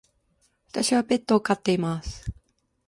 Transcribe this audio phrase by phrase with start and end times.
[0.71, 2.33] 私はペットを飼っています。